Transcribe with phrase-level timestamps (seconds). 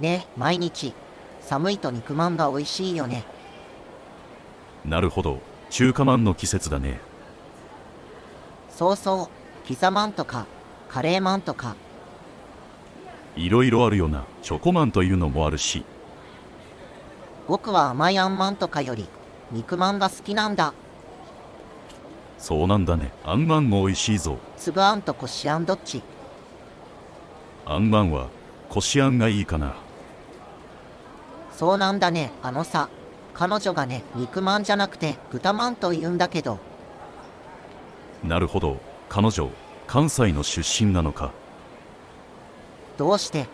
[0.00, 0.94] ね毎日。
[1.40, 3.24] 寒いと肉まんが美味しいよね。
[4.84, 5.40] なるほど。
[5.70, 7.00] 中華まんの季節だね。
[8.70, 9.66] そうそう。
[9.66, 10.46] ピザまんとか
[10.88, 11.74] カレーまんとか。
[13.34, 14.24] いろいろあるよな。
[14.42, 15.84] チョコマンというのもあるし。
[17.48, 19.06] 僕は甘いあんまんとかより
[19.50, 20.74] 肉まんが好きなんだ。
[22.38, 23.12] そうなんだね。
[23.24, 24.38] あんまんも美味しいぞ。
[24.56, 26.02] 粒あんとこしあんどっち
[27.70, 28.28] あんまんは
[28.70, 29.74] こしあんがいいかな。
[31.52, 32.32] そうなんだね。
[32.42, 32.88] あのさ
[33.34, 36.58] 彼女がね肉まんじゃなくて豚まんと言うんだけど。
[38.24, 38.78] なるほど。
[39.10, 39.50] 彼女
[39.86, 41.30] 関西の出身なのか。
[42.96, 43.46] どうして？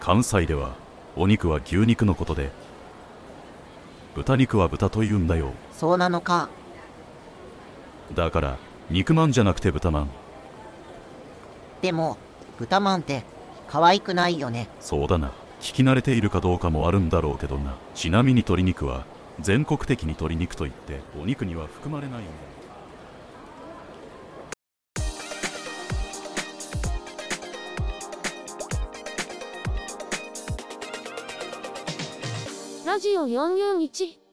[0.00, 0.76] 関西では
[1.14, 2.50] お肉は牛肉のことで。
[4.14, 5.52] 豚肉は豚と言うんだよ。
[5.72, 6.48] そうなのか。
[8.14, 8.56] だから
[8.88, 10.10] 肉まんじゃなくて豚まん。
[11.82, 12.16] でも
[12.58, 13.24] 豚まんって
[13.68, 14.68] 可愛くないよね。
[14.80, 15.32] そうだな。
[15.60, 17.76] 聞き慣れているかどうかもあるんだろうけどな。
[17.94, 19.04] ちなみに鶏肉は
[19.40, 22.30] 全国的に鶏肉といってお肉には含まれないんだ
[32.86, 34.25] ラジオ441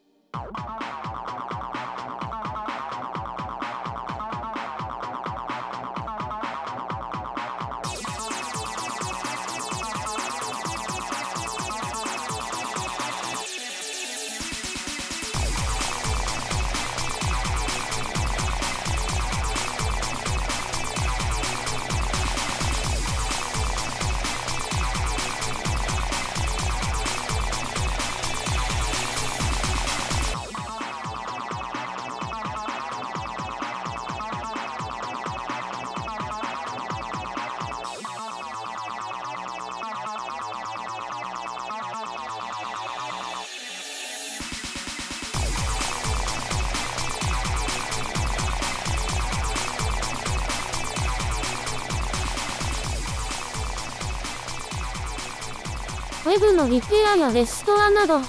[56.33, 58.19] ウェブのリペアやレストアなど、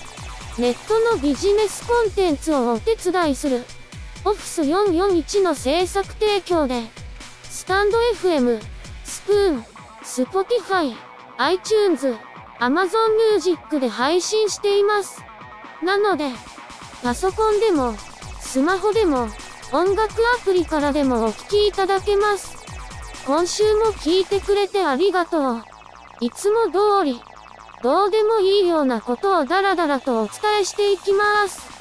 [0.58, 3.64] ネットのビジネスコンテンツをお手伝いする、
[4.26, 6.82] オフィス441の制作提供で、
[7.44, 8.60] stand.fm、
[9.04, 9.64] Spoon、
[10.02, 10.96] Spotify、
[11.38, 12.14] iTunes、
[12.60, 12.90] Amazon
[13.32, 15.24] Music で配信しています。
[15.82, 16.28] なので、
[17.02, 17.94] パソコンでも、
[18.38, 19.30] スマホでも、
[19.72, 22.54] 音楽アプリからでもお聴きいただけます。
[23.26, 25.62] 今週も聞いてくれてありがとう。
[26.20, 27.22] いつも通り、
[27.84, 31.73] どうでもいいようなことをダラダラとお伝えしていきます。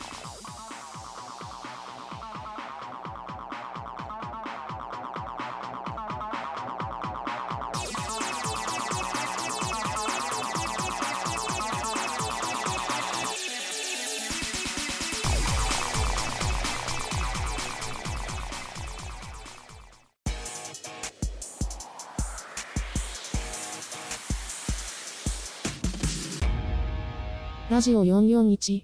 [27.72, 28.84] ラジオ441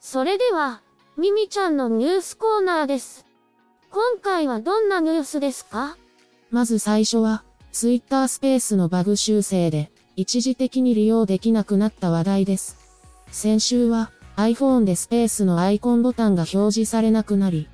[0.00, 0.82] それでは、
[1.16, 3.24] ミミちゃんのニュースコーナーです。
[3.90, 5.96] 今回はどんなニュースですか？
[6.50, 12.76] まず最初は、ツイッタースペースのバグ修正で、一時的に利用できなくなった話題です。
[13.28, 17.68] 先週は、iPhone でスペースのアイコンボタンが表示されなくなり、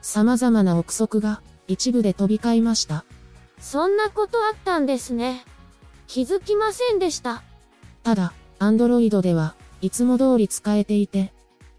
[0.00, 3.04] 様々な憶測が、一部で飛び交いました。
[3.58, 5.44] そんなことあったんですね。
[6.06, 7.42] 気づきませんでした。
[8.02, 11.32] ただ、Android では、いつも通り使えていて、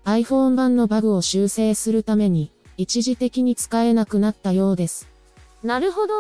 [0.06, 5.08] iPhone 版のバグを修正するために、一時的に使えなくなったようです。
[5.64, 6.14] なるほど。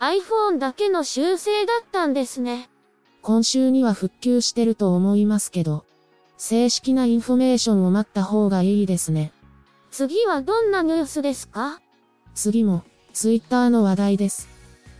[0.00, 2.68] iPhone だけの修正だったんですね。
[3.22, 5.84] 今週には復旧してると思いますけど、
[6.36, 9.32] 正式なインフォメーションを待った方がいいですね。
[9.90, 11.80] 次はどんなニュースですか？
[12.34, 12.82] 次も、
[13.12, 14.48] Twitter の話題です。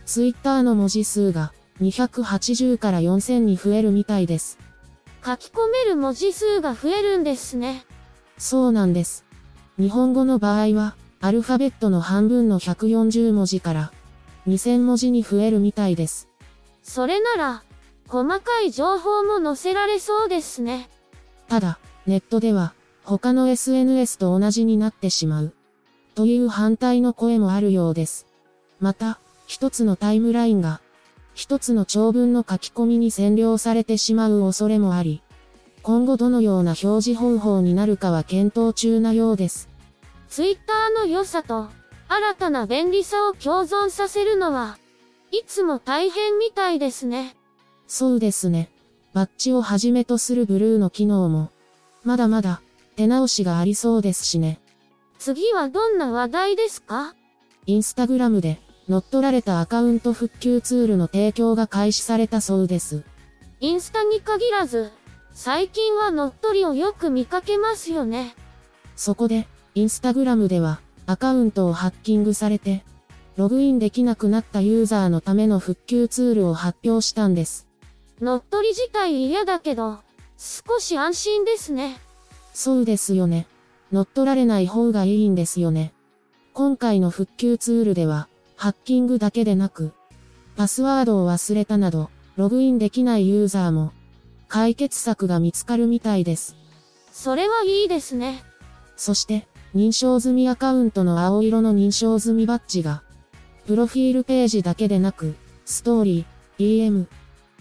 [0.05, 4.57] Twitter の文字数が、280から4000に増えるみたいです。
[5.25, 7.85] 書き込める文字数が増えるんですね。
[8.37, 9.25] そうなんです。
[9.77, 13.91] 日本語の場合は、アルファベットの半分の140文字から、
[14.47, 16.29] 2000文字に増えるみたいです。
[16.83, 17.63] それなら、
[18.07, 20.89] 細かい情報も載せられそうですね。
[21.47, 22.73] ただ、ネットでは、
[23.03, 25.53] 他の SNS と同じになってしまう。
[26.13, 28.27] という反対の声もあるようです。
[28.79, 30.81] また、一つのタイムラインが、
[31.35, 35.21] 一つの長文の書き込みに占領されてしまう恐れもあり、
[35.83, 39.69] 今後どのような表示方法になるかは検討中なようです。
[40.29, 41.67] Twitter の良さと、
[42.07, 44.79] 新たな便利さを共存させるのは、
[45.31, 47.35] いつも大変みたいですね。
[47.87, 48.71] そうですね。
[49.13, 51.51] バッジをはじめとするブルーの機能も、
[52.03, 52.61] まだまだ、
[52.95, 54.59] 手直しがありそうですしね。
[55.19, 57.13] 次はどんな話題ですか？
[57.65, 63.03] インスタグラムで、乗っ取られたアカウント復旧ツールの提供が開始されたそうです。
[63.59, 64.91] インスタに限らず、
[65.33, 68.35] 最近は乗っ取りをよく見かけますよね。
[68.95, 72.83] そこで、インスタグラムでは、アカウントをハッキングされて、
[73.35, 77.67] ログインできなくなったユーザーのための復旧ツールを発表したんです。
[78.21, 79.99] 乗っ取り自体嫌だけど、
[80.37, 81.99] 少し安心ですね。
[82.53, 83.47] そうですよね。
[83.91, 85.93] 乗っ取られない方がいいんですよね。
[86.53, 89.93] 今回の復旧ツールでは、ハッキングだけでなく、
[90.55, 93.91] パスワードを忘れたなど、ログインできないユーザーも、
[94.47, 96.55] 解決策が見つかるみたいです。
[97.11, 98.43] それはいいですね。
[98.95, 103.03] そして、認証済みアカウントの青色の認証済みバッジが、
[103.67, 105.35] プロフィールページだけでなく、
[105.65, 107.07] ストーリー、DM、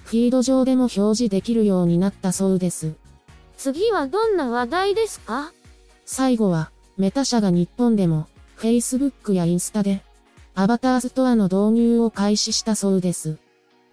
[0.05, 2.95] フィード上でも表示できるようになったそうです。
[3.57, 5.53] 次はどんな話題ですか？
[6.05, 10.05] 最後は、メタ社が日本でも、Facebook やインスタで、
[10.57, 13.39] アバターストアの導入を開始したそうです。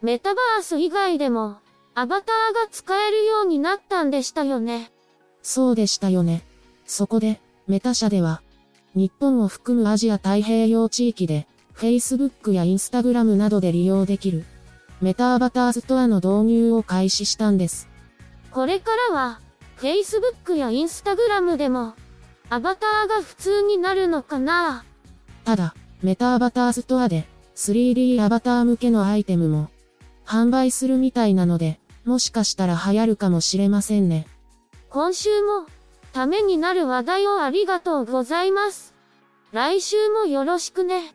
[0.04, 1.58] メタバース以外でも、
[1.96, 4.92] アバターが使えるようになったんでしたよね。
[5.42, 6.44] そうでしたよね。
[6.86, 8.44] そこで、メタ社では、
[8.94, 14.46] 日本を含むアジア太平洋地域で、Facebook や Instagram などで利用できる、
[15.02, 17.90] メタアバターストアの導入を開始したんです。
[18.52, 19.40] これからは、
[19.78, 21.96] Facebook や Instagram でも、
[22.52, 24.84] アバターが普通になるのかな
[25.44, 25.74] ただ、
[26.04, 29.70] メタアバターストアで、3D アバター向けのアイテムも、
[30.26, 34.26] 販売するみたいなので、もしかしたら流行るかもしれませんね。
[34.90, 35.68] 今週も、
[36.12, 38.96] ためになる話題をありがとうございます。
[39.52, 41.14] 来週もよろしくね。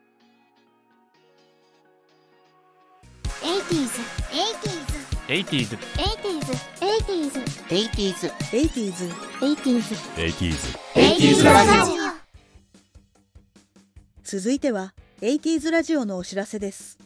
[3.43, 4.97] 80s, 80s,
[5.27, 5.97] 80s
[6.87, 9.11] 80s, 80s, 80s
[9.41, 12.06] 80s, 80s 80s ラジ
[14.29, 16.99] 続いては 80s ラジオのお知らせです。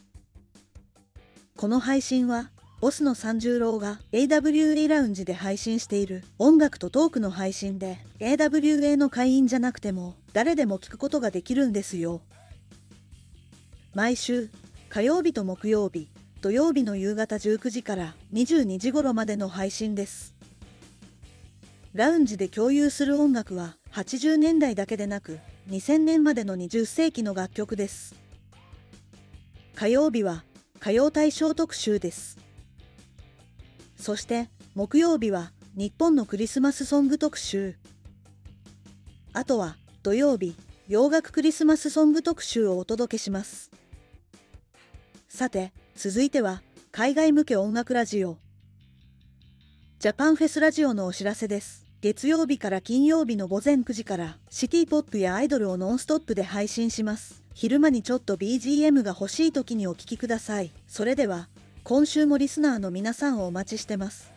[1.54, 2.50] この配信は、
[2.80, 12.22] ボスの三十郎が AWA ラウンジで配信している音楽とトークの配信で AWA の会員じゃなくても誰でも聞くことができるんですよ。
[13.92, 14.48] 毎週
[14.88, 16.08] 火曜日と木曜日、
[16.40, 20.34] 土曜日の夕方19時から22時頃までの配信です。
[21.92, 25.38] ラウンジで共有する音楽は80年代だけでなく
[25.70, 28.16] 2000年までの20世紀の楽曲です。
[29.76, 30.42] 火曜日は
[30.80, 32.38] 歌謡大賞特集です。
[33.96, 37.76] そして木曜日は日本のクリスマスソング特集。
[39.32, 40.56] あとは土曜日
[40.88, 43.70] 洋楽クリスマスソング特集をお届けします。
[45.28, 48.38] さて続いては海外向け音楽ラジオ。
[50.00, 51.89] ジャパンフェスラジオのお知らせです。
[52.00, 57.42] 月曜日から金曜日の午前9時からシティポップやアイドルをノンストップで配信します。
[57.52, 60.70] 昼間にちょっと BGM が欲しい時にお聞きください。
[60.88, 61.50] それでは、
[61.84, 64.32] 今週もリスナーの皆さんをお待ちしてます。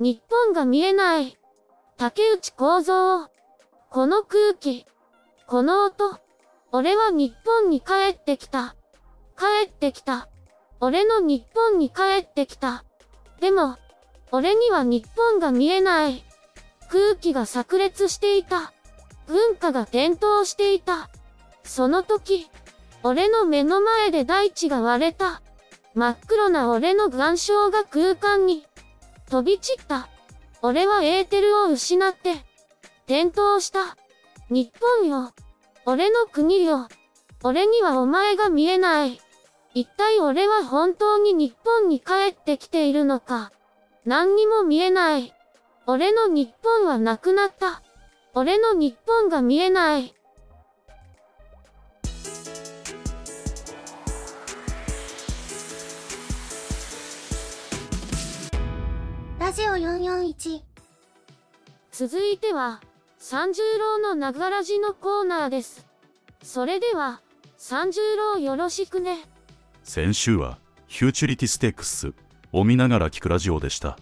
[0.00, 1.36] 日本が見えない。
[1.96, 3.37] 竹内構造。
[3.90, 4.84] この空気。
[5.46, 6.18] この音。
[6.72, 8.76] 俺は日本に帰ってきた。
[9.38, 10.28] 帰ってきた。
[10.78, 12.84] 俺の日本に帰ってきた。
[13.40, 13.78] でも、
[14.30, 16.22] 俺には日本が見えない。
[16.90, 18.74] 空気が炸裂していた。
[19.26, 21.08] 文化が転倒していた。
[21.62, 22.50] その時、
[23.02, 25.40] 俺の目の前で大地が割れた。
[25.94, 28.66] 真っ黒な俺の岩礁が空間に
[29.30, 30.10] 飛び散った。
[30.60, 32.44] 俺はエーテルを失って、
[33.08, 33.96] 転倒した。
[34.50, 35.32] 日本よ。
[35.86, 36.88] 俺の国よ。
[37.42, 39.18] 俺にはお前が見えない。
[39.72, 43.50] 一体俺は本当に日本に帰ってきているのか。
[44.04, 45.32] 何にも見えない。
[45.86, 47.82] 俺の日本はなくなった。
[48.34, 50.14] 俺の日本が見えない。
[59.38, 60.60] ラジオ441
[61.90, 62.80] 続いては、
[63.30, 65.84] 三十郎のながらじのコーナーです。
[66.42, 67.20] それでは、
[67.58, 69.18] 三十郎よろしくね。
[69.84, 70.56] 先週は
[70.88, 72.14] フューチュリティステークス
[72.52, 73.98] を見ながら聞くラジオでした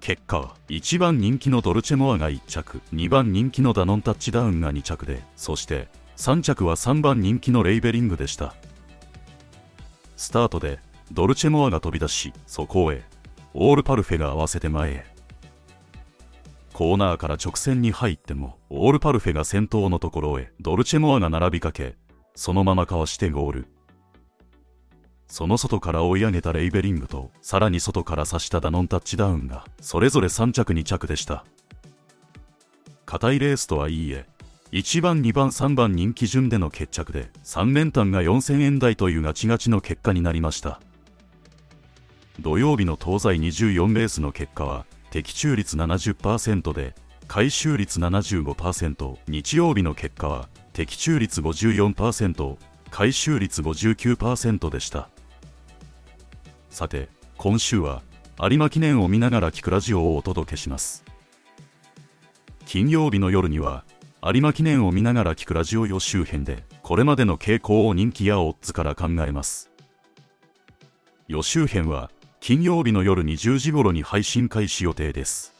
[0.00, 8.54] 結果は1番人気のドルチェモアが1着2番人気のダノンタッチダウンが2着でそして3着は3番人気のレイベリングでした
[10.16, 10.78] スタートで
[11.12, 13.02] ドルチェモアが飛び出しそこへ
[13.52, 15.04] オールパルフェが合わせて前へ
[16.78, 21.96] コーナーから直線に入ってもオールパルフェが先頭のところへドルチェモアが並びかけ
[22.36, 23.66] そのままかわしてゴール。
[25.26, 31.44] その外から追い上げたレイベリングとさらに外から刺したダノンタッチダウンがそれぞれ3着2着でした。
[33.06, 34.26] 硬いレースとはいいえ
[34.70, 40.80] 1番2番3番人気順での決着で3連単が4000円台というガチガチの結果になりました。
[42.38, 46.94] 土曜日の東西24レースの結果は的中率70%で
[47.26, 52.56] 回収率75%日曜日の結果は的中率54%
[52.90, 55.08] 回収率59%でした。
[56.70, 58.02] さて今週は
[58.40, 61.04] 有馬記念を見ながら聞くラジオをお届けします。
[62.66, 63.84] 金曜日の夜には
[64.22, 69.70] 有馬記念を見ながら聞くラジオ予習編でこれまでの傾向を人気やオッズから考えます。
[71.28, 75.54] 予習編は金曜日の夜20時頃に配信開始予定です。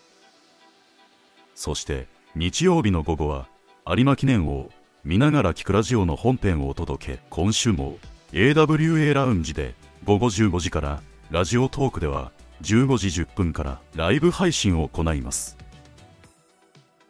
[1.54, 3.48] そして日曜日の午後は
[3.86, 4.70] 有馬記念を
[5.04, 7.20] 見ながら聞くラジオの本編をお届け。
[7.30, 7.98] 今週も
[8.32, 12.32] AWA ラウンジで午後15時からラジオトークでは
[12.62, 15.56] 15時10分からライブ配信を行います。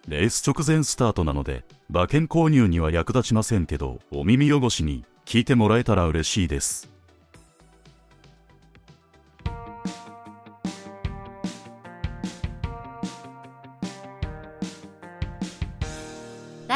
[0.09, 6.98] レース直前スタートなので馬券購入には役立ちませんけどお耳汚しに聞いてもらえたら嬉しいです。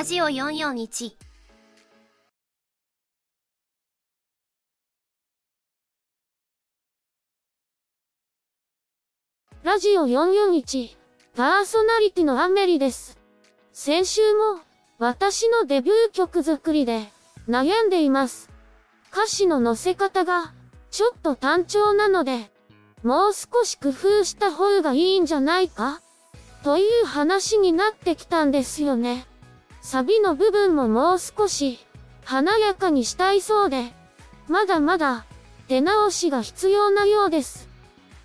[0.02, 1.12] ラジオ441
[9.62, 10.96] ラジオ441、
[11.36, 13.16] パーソナリティのアメリです。
[13.72, 14.58] 先週も、
[14.98, 17.04] 私のデビュー曲作りで、
[17.48, 18.50] 悩んでいます。
[19.12, 20.52] 歌詞の載せ方が、
[20.90, 22.50] ちょっと単調なので、
[23.04, 26.00] もう少し工夫した方がいいんじゃないか？
[26.64, 29.28] という話になってきたんですよね。
[29.82, 31.84] サビの部分ももう少し、
[32.24, 33.92] 華やかにしたいそうで、
[34.46, 35.26] まだまだ、
[35.66, 37.68] 手直しが必要なようです。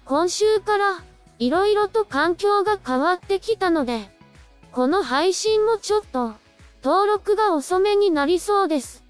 [0.05, 1.01] 今週から、
[1.39, 4.07] いろいろと環境が変わってきたので、
[4.71, 6.33] この配信もちょっと、
[6.83, 9.03] 登録が遅めになりそうです。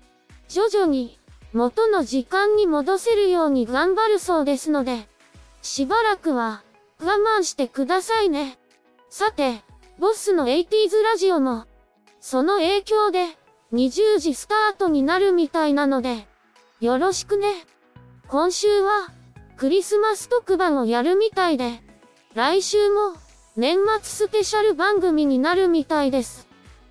[0.47, 1.19] 徐々に、
[1.51, 5.09] 元の時間に戻せるように頑張るそうですので、
[5.61, 6.63] しばらくは、
[7.01, 8.57] 我慢してくださいね。
[9.09, 9.63] さて、
[9.99, 11.65] ボスの 80s ラジオも、
[12.19, 13.37] その影響で、
[13.73, 16.27] 20時スタートになるみたいなので、
[16.79, 17.53] よろしくね。
[18.27, 19.09] 今週は、
[19.57, 21.81] クリスマス特番をやるみたいで、
[22.33, 23.13] 来週も、
[23.55, 26.47] 年末スペシャル番組になるみたいです。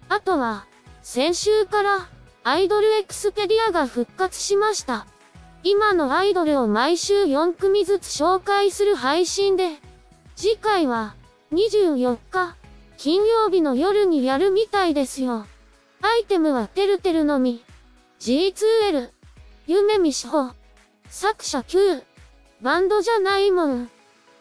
[0.08, 0.66] あとは、
[1.02, 2.08] 先週から、
[2.42, 5.06] アイドルエクスペディアが復活しました。
[5.62, 9.70] 今のアイドルを毎週4組ずつ紹介する配信で、
[10.36, 11.14] 次回は、
[11.52, 12.56] 24日、
[12.96, 15.46] 金曜日の夜にやるみたいですよ。
[16.02, 17.64] アイテムはてるてるのみ。
[18.20, 19.10] G2L。
[19.66, 20.52] 夢見志保。
[21.08, 22.02] 作者 Q。
[22.62, 23.90] バンドじゃないもん。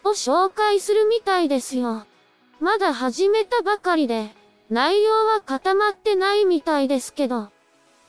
[0.04, 2.06] を紹介するみたいですよ。
[2.60, 4.30] まだ始めたばかりで、
[4.70, 7.50] 内容は固まってないみたいですけど、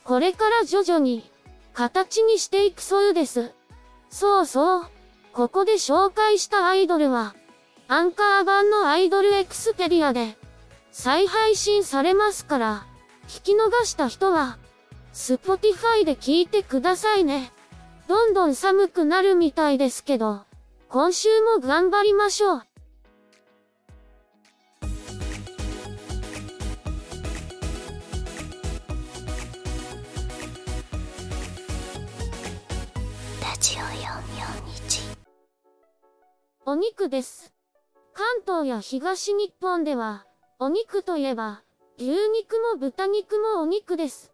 [0.03, 1.29] これから徐々に、
[1.73, 3.51] 形にしていくそうです。
[4.09, 4.87] そうそう。
[5.33, 7.35] ここで紹介したアイドルは、
[7.89, 10.35] アンカー版のアイドルエクスペリアで、
[10.91, 12.85] 再配信されますから、
[13.29, 14.57] 聞き逃した人は、
[15.13, 17.49] スポティファイで聞いてくださいね。
[18.09, 20.41] どんどん寒くなるみたいですけど、
[20.89, 22.61] 今週も頑張りましょう。
[33.41, 35.17] ラジオ441
[36.65, 37.56] お肉です。
[38.17, 40.25] 関東や東日本では、
[40.57, 41.61] お肉といえば、
[41.99, 44.33] 牛肉も豚肉もお肉です。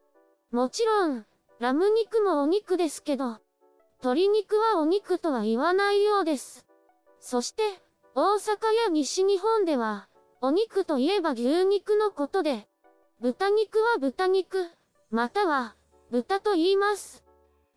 [0.52, 1.26] もちろん、
[1.60, 3.40] ラム肉もお肉ですけど、
[4.00, 6.66] 鶏肉はお肉とは言わないようです。
[7.20, 7.62] そして、
[8.16, 10.08] 大阪や西日本では、
[10.40, 12.70] お肉といえば牛肉のことで、
[13.20, 14.66] 豚肉は豚肉、
[15.12, 15.76] または、
[16.10, 17.26] 豚と言います。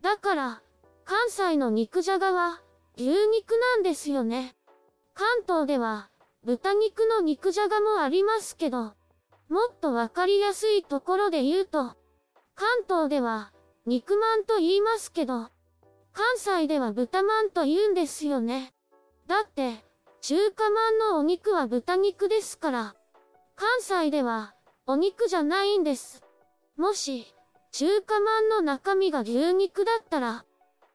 [0.02, 0.62] だから、
[1.04, 2.60] 関西の肉じゃがは、
[2.96, 4.54] 牛肉なんですよね。
[5.16, 6.10] 関東では、
[6.44, 8.92] 豚肉の肉じゃがもありますけど、
[9.48, 11.96] もっとわかりやすいところで言うと、
[12.54, 13.50] 関東では、
[13.86, 15.48] 肉まんと言いますけど、
[16.12, 18.74] 関西では豚まんと言うんですよね。
[19.26, 19.82] だって、
[20.20, 22.94] 中華まんのお肉は豚肉ですから、
[23.54, 24.54] 関西では、
[24.86, 26.22] お肉じゃないんです。
[26.76, 27.34] もし、
[27.72, 30.44] 中華まんの中身が牛肉だったら、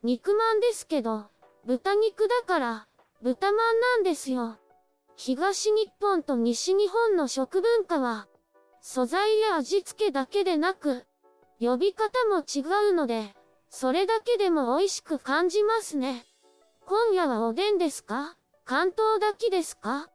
[0.04, 1.26] 肉まんですけど、
[1.66, 2.88] 豚肉だから、
[3.24, 4.58] 豚まんなんですよ。
[5.16, 8.28] 東日本と西日本の食文化は、
[8.82, 11.06] 素材や味付けだけでなく、
[11.60, 13.36] 呼び方も違うので、
[13.70, 16.26] それだけでも美味しく感じますね。
[16.88, 18.36] 今夜はおでんですか？
[18.66, 20.10] 関東だけですか？